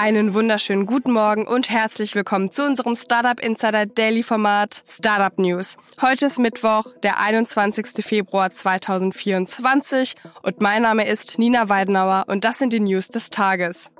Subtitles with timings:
[0.00, 5.76] Einen wunderschönen guten Morgen und herzlich willkommen zu unserem Startup Insider Daily Format Startup News.
[6.00, 8.04] Heute ist Mittwoch, der 21.
[8.06, 13.90] Februar 2024 und mein Name ist Nina Weidenauer und das sind die News des Tages.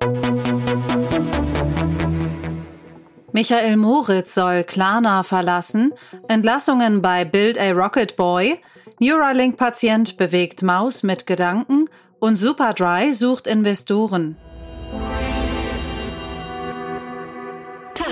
[3.33, 5.93] Michael Moritz soll Klarna verlassen,
[6.29, 8.61] Entlassungen bei Build a Rocket Boy,
[9.01, 11.87] Neuralink-Patient bewegt Maus mit Gedanken
[12.21, 14.37] und Superdry sucht Investoren.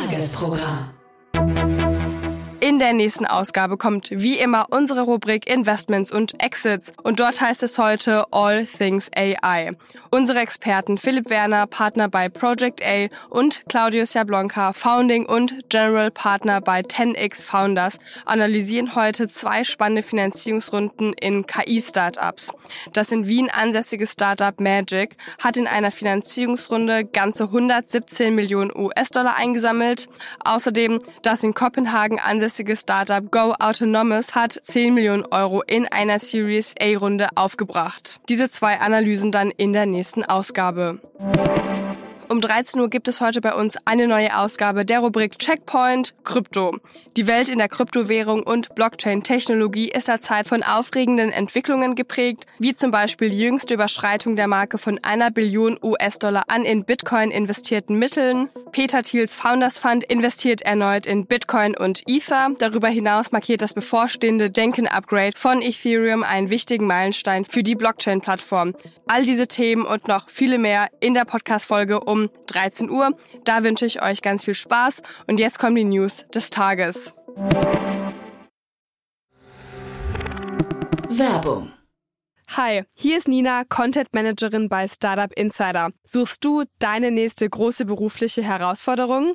[0.07, 1.76] Tagesprogramm.
[2.77, 7.63] In der nächsten Ausgabe kommt wie immer unsere Rubrik Investments und Exits und dort heißt
[7.63, 9.73] es heute All Things AI.
[10.11, 16.61] Unsere Experten Philipp Werner, Partner bei Project A und Claudius Jablonka, Founding und General Partner
[16.61, 22.53] bei 10x Founders, analysieren heute zwei spannende Finanzierungsrunden in KI-Startups.
[22.93, 30.11] Das in Wien ansässige Startup Magic hat in einer Finanzierungsrunde ganze 117 Millionen US-Dollar eingesammelt.
[30.45, 36.19] Außerdem das in Kopenhagen ansässige ansässige Startup Go Autonomous hat 10 Millionen Euro in einer
[36.19, 38.21] Series A-Runde aufgebracht.
[38.29, 40.99] Diese zwei Analysen dann in der nächsten Ausgabe.
[42.29, 46.77] Um 13 Uhr gibt es heute bei uns eine neue Ausgabe der Rubrik Checkpoint Krypto.
[47.17, 52.91] Die Welt in der Kryptowährung und Blockchain-Technologie ist derzeit von aufregenden Entwicklungen geprägt, wie zum
[52.91, 58.49] Beispiel die jüngste Überschreitung der Marke von einer Billion US-Dollar an in Bitcoin investierten Mitteln.
[58.73, 62.51] Peter Thiels Founders Fund investiert erneut in Bitcoin und Ether.
[62.59, 68.75] Darüber hinaus markiert das bevorstehende Denken-Upgrade von Ethereum einen wichtigen Meilenstein für die Blockchain-Plattform.
[69.07, 73.11] All diese Themen und noch viele mehr in der Podcast-Folge um um 13 Uhr.
[73.45, 77.15] Da wünsche ich euch ganz viel Spaß und jetzt kommen die News des Tages.
[81.09, 81.73] Werbung.
[82.57, 85.91] Hi, hier ist Nina, Content Managerin bei Startup Insider.
[86.05, 89.35] Suchst du deine nächste große berufliche Herausforderung?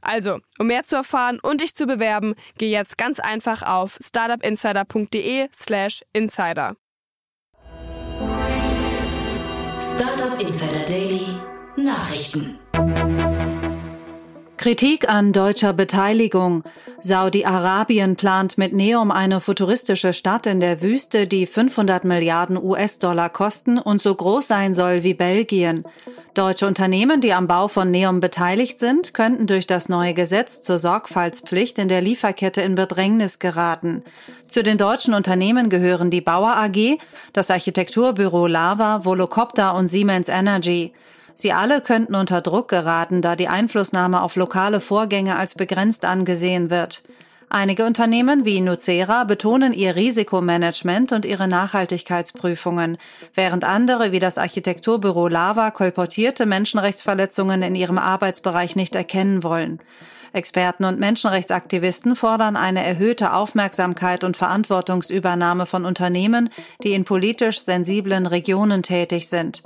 [0.00, 6.02] Also, um mehr zu erfahren und dich zu bewerben, geh jetzt ganz einfach auf startupinsider.de/slash
[6.12, 6.76] insider.
[9.80, 11.26] Startup Insider Daily
[11.76, 12.58] Nachrichten.
[14.56, 16.64] Kritik an deutscher Beteiligung.
[17.00, 23.78] Saudi-Arabien plant mit Neom eine futuristische Stadt in der Wüste, die 500 Milliarden US-Dollar kosten
[23.78, 25.84] und so groß sein soll wie Belgien.
[26.38, 30.78] Deutsche Unternehmen, die am Bau von Neom beteiligt sind, könnten durch das neue Gesetz zur
[30.78, 34.04] Sorgfaltspflicht in der Lieferkette in Bedrängnis geraten.
[34.46, 36.98] Zu den deutschen Unternehmen gehören die Bauer AG,
[37.32, 40.92] das Architekturbüro Lava, Volocopter und Siemens Energy.
[41.34, 46.70] Sie alle könnten unter Druck geraten, da die Einflussnahme auf lokale Vorgänge als begrenzt angesehen
[46.70, 47.02] wird.
[47.50, 52.98] Einige Unternehmen wie Nucera betonen ihr Risikomanagement und ihre Nachhaltigkeitsprüfungen,
[53.32, 59.80] während andere wie das Architekturbüro Lava kolportierte Menschenrechtsverletzungen in ihrem Arbeitsbereich nicht erkennen wollen.
[60.34, 66.50] Experten und Menschenrechtsaktivisten fordern eine erhöhte Aufmerksamkeit und Verantwortungsübernahme von Unternehmen,
[66.82, 69.62] die in politisch sensiblen Regionen tätig sind.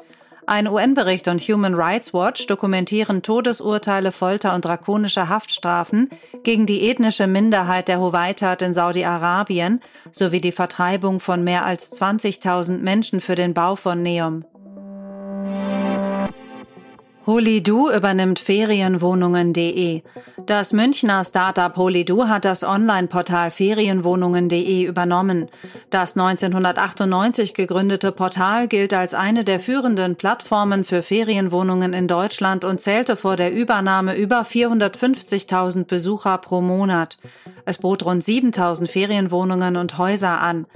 [0.47, 6.11] Ein UN-Bericht und Human Rights Watch dokumentieren Todesurteile, Folter und drakonische Haftstrafen
[6.43, 9.81] gegen die ethnische Minderheit der Huwaitat in Saudi-Arabien
[10.11, 14.45] sowie die Vertreibung von mehr als 20.000 Menschen für den Bau von Neom.
[17.25, 20.03] Holidu übernimmt Ferienwohnungen.de.
[20.47, 25.49] Das Münchner Startup Holidu hat das Online-Portal Ferienwohnungen.de übernommen.
[25.91, 32.81] Das 1998 gegründete Portal gilt als eine der führenden Plattformen für Ferienwohnungen in Deutschland und
[32.81, 37.19] zählte vor der Übernahme über 450.000 Besucher pro Monat.
[37.65, 40.67] Es bot rund 7.000 Ferienwohnungen und Häuser an.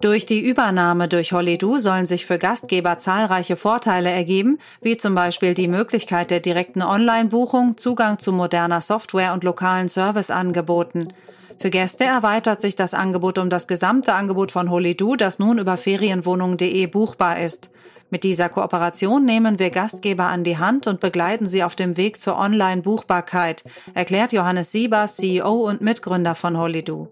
[0.00, 5.54] Durch die Übernahme durch Holidu sollen sich für Gastgeber zahlreiche Vorteile ergeben, wie zum Beispiel
[5.54, 11.12] die Möglichkeit der direkten Online-Buchung, Zugang zu moderner Software und lokalen Serviceangeboten.
[11.58, 15.76] Für Gäste erweitert sich das Angebot um das gesamte Angebot von Holidu, das nun über
[15.76, 17.70] ferienwohnungen.de buchbar ist.
[18.10, 22.20] Mit dieser Kooperation nehmen wir Gastgeber an die Hand und begleiten sie auf dem Weg
[22.20, 23.64] zur Online-Buchbarkeit,
[23.94, 27.08] erklärt Johannes Siebers, CEO und Mitgründer von Holidu.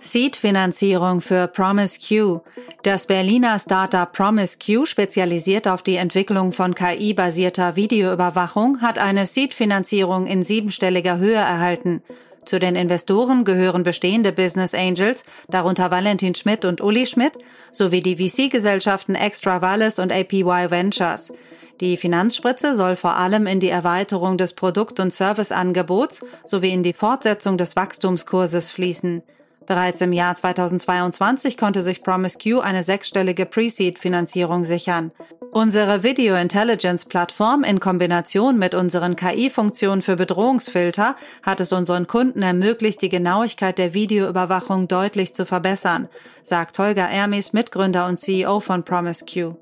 [0.00, 2.40] Seed-Finanzierung für PromiseQ.
[2.82, 10.42] Das Berliner Startup PromiseQ, spezialisiert auf die Entwicklung von KI-basierter Videoüberwachung, hat eine Seed-Finanzierung in
[10.42, 12.02] siebenstelliger Höhe erhalten.
[12.46, 17.34] Zu den Investoren gehören bestehende Business Angels, darunter Valentin Schmidt und Uli Schmidt,
[17.70, 21.32] sowie die VC-Gesellschaften Extra Valles und APY Ventures.
[21.80, 26.92] Die Finanzspritze soll vor allem in die Erweiterung des Produkt- und Serviceangebots sowie in die
[26.94, 29.22] Fortsetzung des Wachstumskurses fließen.
[29.70, 35.12] Bereits im Jahr 2022 konnte sich PromiseQ eine sechsstellige Pre-Seed-Finanzierung sichern.
[35.52, 41.14] Unsere Video Intelligence Plattform in Kombination mit unseren KI-Funktionen für Bedrohungsfilter
[41.44, 46.08] hat es unseren Kunden ermöglicht, die Genauigkeit der Videoüberwachung deutlich zu verbessern,
[46.42, 49.54] sagt Holger Ermis, Mitgründer und CEO von PromiseQ.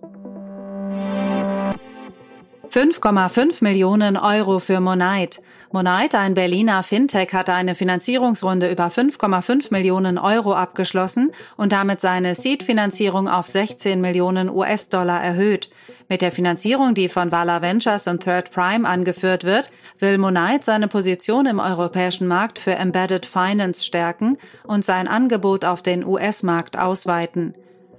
[2.79, 5.41] 5,5 Millionen Euro für Monite.
[5.73, 12.37] Monite, ein Berliner Fintech, hatte eine Finanzierungsrunde über 5,5 Millionen Euro abgeschlossen und damit seine
[12.37, 15.71] Seed-Finanzierung auf 16 Millionen US-Dollar erhöht.
[16.09, 20.87] Mit der Finanzierung, die von Vala Ventures und Third Prime angeführt wird, will Monite seine
[20.87, 27.55] Position im europäischen Markt für Embedded Finance stärken und sein Angebot auf den US-Markt ausweiten.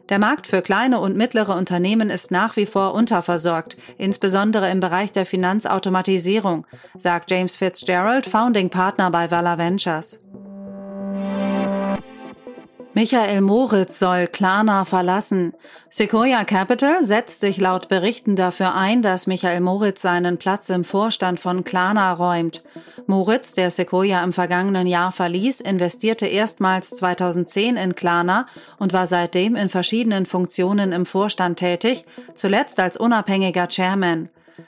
[0.09, 5.11] Der Markt für kleine und mittlere Unternehmen ist nach wie vor unterversorgt, insbesondere im Bereich
[5.11, 6.65] der Finanzautomatisierung,
[6.97, 10.17] sagt James Fitzgerald, Founding Partner bei Vala Ventures.
[12.99, 15.53] Michael Moritz soll Klarna verlassen.
[15.89, 21.39] Sequoia Capital setzt sich laut Berichten dafür ein, dass Michael Moritz seinen Platz im Vorstand
[21.39, 22.61] von Klarna räumt.
[23.07, 28.47] Moritz, der Sequoia im vergangenen Jahr verließ, investierte erstmals 2010 in Klarna
[28.79, 32.03] und war seitdem in verschiedenen Funktionen im Vorstand tätig,
[32.35, 34.27] zuletzt als unabhängiger Chairman.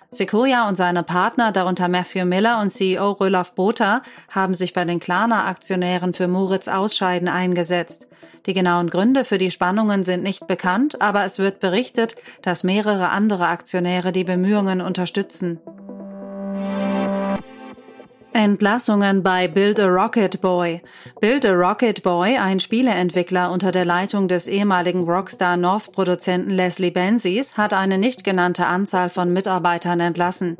[0.09, 5.01] Sequoia und seine Partner, darunter Matthew Miller und CEO Rölof Botha, haben sich bei den
[5.01, 8.07] Klarna-Aktionären für Moritz Ausscheiden eingesetzt.
[8.45, 13.09] Die genauen Gründe für die Spannungen sind nicht bekannt, aber es wird berichtet, dass mehrere
[13.09, 15.59] andere Aktionäre die Bemühungen unterstützen.
[18.33, 20.81] Entlassungen bei Build a Rocket Boy.
[21.19, 26.91] Build a Rocket Boy, ein Spieleentwickler unter der Leitung des ehemaligen Rockstar North Produzenten Leslie
[26.91, 30.57] Benzies, hat eine nicht genannte Anzahl von Mitarbeitern entlassen.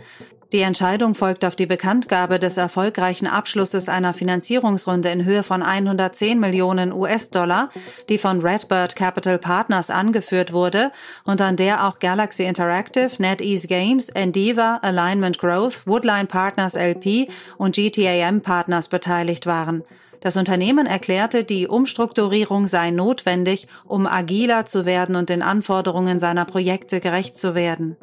[0.54, 6.42] Die Entscheidung folgt auf die Bekanntgabe des erfolgreichen Abschlusses einer Finanzierungsrunde in Höhe von 110
[6.42, 7.70] Millionen US-Dollar,
[8.10, 10.92] die von Redbird Capital Partners angeführt wurde
[11.24, 17.78] und an der auch Galaxy Interactive, NetEase Games, Endeavor, Alignment Growth, Woodline Partners LP und
[17.78, 19.86] GTAM Partners beteiligt waren.
[20.20, 26.44] Das Unternehmen erklärte, die Umstrukturierung sei notwendig, um agiler zu werden und den Anforderungen seiner
[26.44, 27.96] Projekte gerecht zu werden.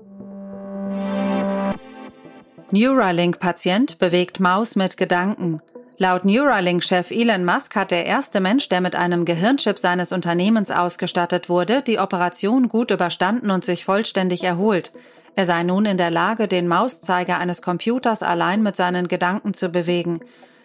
[2.70, 5.62] Neuralink-Patient bewegt Maus mit Gedanken.
[5.96, 11.48] Laut Neuralink-Chef Elon Musk hat der erste Mensch, der mit einem Gehirnchip seines Unternehmens ausgestattet
[11.48, 14.92] wurde, die Operation gut überstanden und sich vollständig erholt.
[15.34, 19.70] Er sei nun in der Lage, den Mauszeiger eines Computers allein mit seinen Gedanken zu
[19.70, 20.20] bewegen.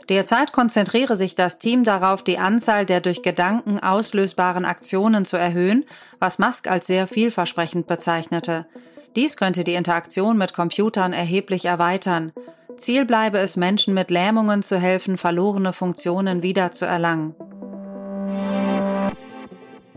[0.10, 5.86] Derzeit konzentriere sich das Team darauf, die Anzahl der durch Gedanken auslösbaren Aktionen zu erhöhen,
[6.20, 8.66] was Musk als sehr vielversprechend bezeichnete.
[9.16, 12.32] Dies könnte die Interaktion mit Computern erheblich erweitern.
[12.78, 17.36] Ziel bleibe es, Menschen mit Lähmungen zu helfen, verlorene Funktionen wiederzuerlangen.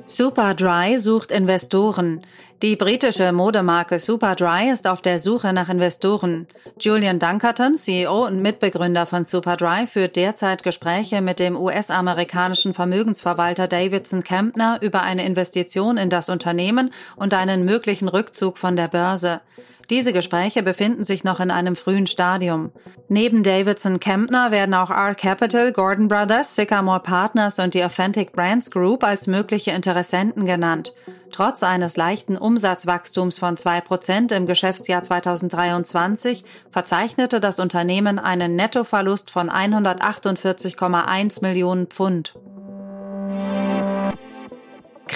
[0.09, 2.23] Superdry sucht Investoren.
[2.63, 6.47] Die britische Modemarke Superdry ist auf der Suche nach Investoren.
[6.79, 14.23] Julian Dunkerton, CEO und Mitbegründer von Superdry, führt derzeit Gespräche mit dem US-amerikanischen Vermögensverwalter Davidson
[14.23, 19.41] Kempner über eine Investition in das Unternehmen und einen möglichen Rückzug von der Börse.
[19.89, 22.73] Diese Gespräche befinden sich noch in einem frühen Stadium.
[23.09, 28.71] Neben Davidson Kempner werden auch R Capital, Gordon Brothers, Sycamore Partners und die Authentic Brands
[28.73, 30.93] Group als mögliche Interessenten genannt.
[31.31, 39.31] Trotz eines leichten Umsatzwachstums von zwei Prozent im Geschäftsjahr 2023 verzeichnete das Unternehmen einen Nettoverlust
[39.31, 42.35] von 148,1 Millionen Pfund.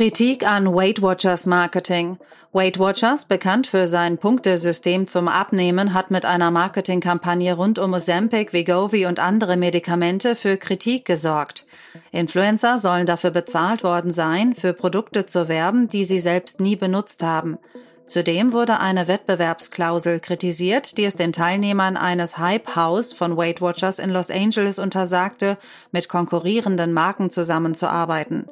[0.00, 2.16] Kritik an Weight Watchers Marketing.
[2.54, 8.54] Weight Watchers, bekannt für sein Punktesystem zum Abnehmen, hat mit einer Marketingkampagne rund um Ozempic,
[8.54, 11.66] Wegovy und andere Medikamente für Kritik gesorgt.
[12.12, 17.22] Influencer sollen dafür bezahlt worden sein, für Produkte zu werben, die sie selbst nie benutzt
[17.22, 17.58] haben.
[18.06, 23.98] Zudem wurde eine Wettbewerbsklausel kritisiert, die es den Teilnehmern eines Hype House von Weight Watchers
[23.98, 25.58] in Los Angeles untersagte,
[25.92, 28.46] mit konkurrierenden Marken zusammenzuarbeiten.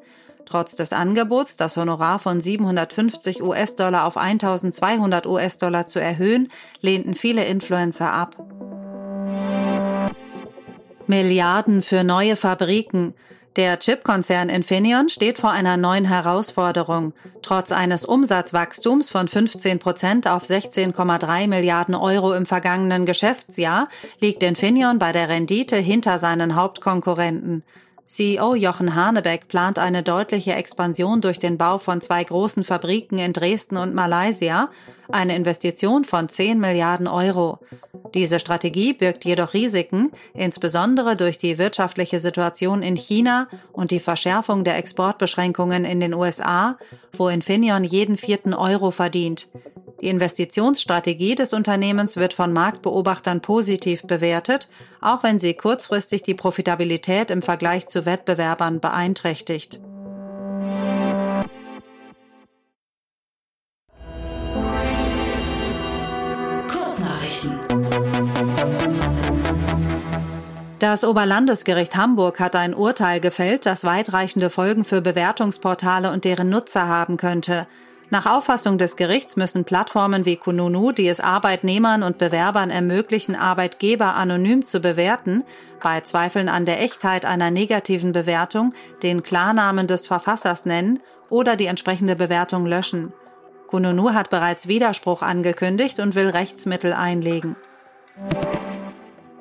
[0.48, 6.50] Trotz des Angebots, das Honorar von 750 US-Dollar auf 1200 US-Dollar zu erhöhen,
[6.80, 8.34] lehnten viele Influencer ab.
[11.06, 13.12] Milliarden für neue Fabriken.
[13.56, 17.12] Der Chipkonzern Infineon steht vor einer neuen Herausforderung.
[17.42, 24.98] Trotz eines Umsatzwachstums von 15 Prozent auf 16,3 Milliarden Euro im vergangenen Geschäftsjahr liegt Infineon
[24.98, 27.64] bei der Rendite hinter seinen Hauptkonkurrenten.
[28.08, 33.34] CEO Jochen Hanebeck plant eine deutliche Expansion durch den Bau von zwei großen Fabriken in
[33.34, 34.70] Dresden und Malaysia,
[35.12, 37.58] eine Investition von 10 Milliarden Euro.
[38.14, 44.64] Diese Strategie birgt jedoch Risiken, insbesondere durch die wirtschaftliche Situation in China und die Verschärfung
[44.64, 46.78] der Exportbeschränkungen in den USA,
[47.12, 49.48] wo Infineon jeden vierten Euro verdient.
[50.00, 54.68] Die Investitionsstrategie des Unternehmens wird von Marktbeobachtern positiv bewertet,
[55.00, 59.80] auch wenn sie kurzfristig die Profitabilität im Vergleich zu Wettbewerbern beeinträchtigt.
[66.68, 67.58] Kurznachrichten.
[70.78, 76.86] Das Oberlandesgericht Hamburg hat ein Urteil gefällt, das weitreichende Folgen für Bewertungsportale und deren Nutzer
[76.86, 77.66] haben könnte.
[78.10, 84.14] Nach Auffassung des Gerichts müssen Plattformen wie Kununu, die es Arbeitnehmern und Bewerbern ermöglichen, Arbeitgeber
[84.14, 85.44] anonym zu bewerten,
[85.82, 88.72] bei Zweifeln an der Echtheit einer negativen Bewertung
[89.02, 93.12] den Klarnamen des Verfassers nennen oder die entsprechende Bewertung löschen.
[93.66, 97.56] Kununu hat bereits Widerspruch angekündigt und will Rechtsmittel einlegen.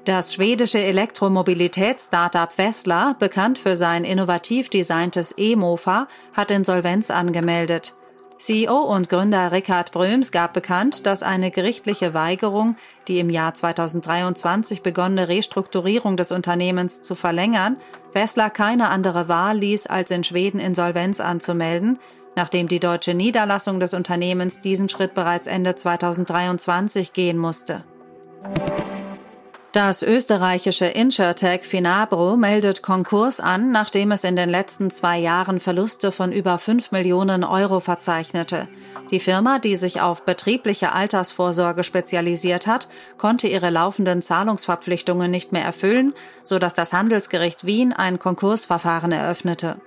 [0.04, 7.97] Das schwedische Elektromobilitäts-Startup Vesla, bekannt für sein innovativ designtes E-Mofa, hat Insolvenz angemeldet.
[8.38, 12.76] CEO und Gründer Rickard Bröms gab bekannt, dass eine gerichtliche Weigerung,
[13.08, 17.78] die im Jahr 2023 begonnene Restrukturierung des Unternehmens zu verlängern,
[18.14, 22.00] Wessler keine andere Wahl ließ, als in Schweden Insolvenz anzumelden,
[22.36, 27.84] nachdem die deutsche Niederlassung des Unternehmens diesen Schritt bereits Ende 2023 gehen musste.
[29.74, 36.12] Das österreichische Insurtech Finabro meldet Konkurs an, nachdem es in den letzten zwei Jahren Verluste
[36.12, 38.70] von über 5 Millionen Euro verzeichnete.
[39.12, 45.64] Die Firma, die sich auf betriebliche Altersvorsorge spezialisiert hat, konnte ihre laufenden Zahlungsverpflichtungen nicht mehr
[45.64, 49.78] erfüllen, sodass das Handelsgericht Wien ein Konkursverfahren eröffnete.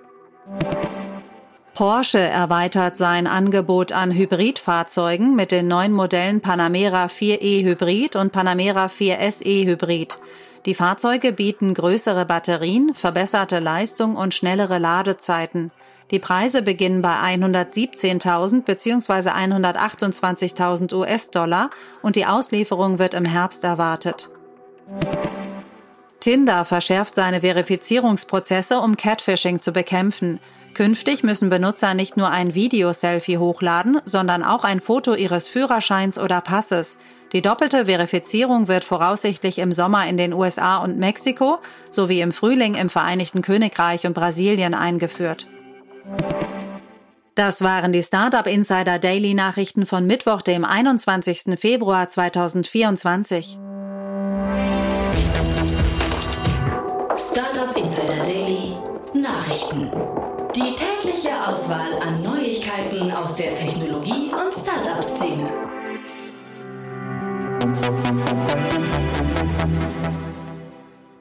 [1.81, 8.89] Porsche erweitert sein Angebot an Hybridfahrzeugen mit den neuen Modellen Panamera 4e Hybrid und Panamera
[8.89, 10.19] 4 SE Hybrid.
[10.67, 15.71] Die Fahrzeuge bieten größere Batterien, verbesserte Leistung und schnellere Ladezeiten.
[16.11, 19.31] Die Preise beginnen bei 117.000 bzw.
[19.31, 21.71] 128.000 US-Dollar
[22.03, 24.29] und die Auslieferung wird im Herbst erwartet.
[26.21, 30.41] Tinder verschärft seine Verifizierungsprozesse, um Catfishing zu bekämpfen.
[30.75, 36.41] Künftig müssen Benutzer nicht nur ein Video-Selfie hochladen, sondern auch ein Foto ihres Führerscheins oder
[36.41, 36.97] Passes.
[37.33, 41.59] Die doppelte Verifizierung wird voraussichtlich im Sommer in den USA und Mexiko
[41.91, 45.47] sowie im Frühling im Vereinigten Königreich und Brasilien eingeführt.
[47.37, 51.59] Das waren die Startup Insider Daily Nachrichten von Mittwoch, dem 21.
[51.59, 53.59] Februar 2024.
[57.17, 58.77] Startup Insider Daily
[59.15, 59.91] Nachrichten.
[60.57, 65.49] Die tägliche Auswahl an Neuigkeiten aus der Technologie- und Startup-Szene.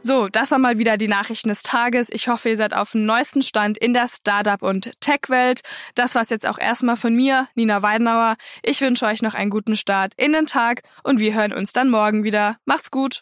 [0.01, 2.09] So, das waren mal wieder die Nachrichten des Tages.
[2.11, 5.61] Ich hoffe, ihr seid auf dem neuesten Stand in der Startup- und Tech-Welt.
[5.93, 8.35] Das war's jetzt auch erstmal von mir, Nina Weidenauer.
[8.63, 11.91] Ich wünsche euch noch einen guten Start in den Tag und wir hören uns dann
[11.91, 12.57] morgen wieder.
[12.65, 13.21] Macht's gut!